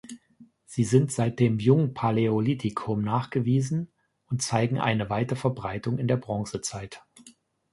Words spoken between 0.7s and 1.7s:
sind seit dem